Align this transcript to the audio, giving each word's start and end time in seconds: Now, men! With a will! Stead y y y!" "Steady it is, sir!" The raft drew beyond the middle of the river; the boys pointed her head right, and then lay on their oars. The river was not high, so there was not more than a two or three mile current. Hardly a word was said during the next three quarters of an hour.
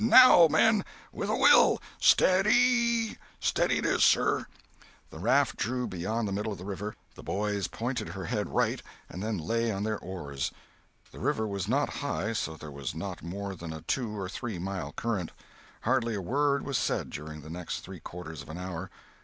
Now, 0.03 0.47
men! 0.49 0.83
With 1.11 1.29
a 1.29 1.35
will! 1.37 1.79
Stead 1.99 2.47
y 2.47 2.51
y 2.51 3.05
y!" 3.11 3.17
"Steady 3.39 3.77
it 3.77 3.85
is, 3.85 4.03
sir!" 4.03 4.47
The 5.11 5.19
raft 5.19 5.57
drew 5.57 5.85
beyond 5.85 6.27
the 6.27 6.31
middle 6.31 6.51
of 6.51 6.57
the 6.57 6.65
river; 6.65 6.95
the 7.13 7.21
boys 7.21 7.67
pointed 7.67 8.09
her 8.09 8.25
head 8.25 8.49
right, 8.49 8.81
and 9.09 9.21
then 9.21 9.37
lay 9.37 9.71
on 9.71 9.83
their 9.83 9.99
oars. 9.99 10.51
The 11.11 11.19
river 11.19 11.47
was 11.47 11.67
not 11.67 11.97
high, 12.01 12.33
so 12.33 12.55
there 12.55 12.71
was 12.71 12.95
not 12.95 13.21
more 13.21 13.53
than 13.53 13.71
a 13.71 13.81
two 13.81 14.17
or 14.17 14.27
three 14.27 14.57
mile 14.57 14.91
current. 14.91 15.33
Hardly 15.81 16.15
a 16.15 16.19
word 16.21 16.65
was 16.65 16.79
said 16.79 17.11
during 17.11 17.41
the 17.41 17.51
next 17.51 17.81
three 17.81 17.99
quarters 17.99 18.41
of 18.41 18.49
an 18.49 18.57
hour. 18.57 18.89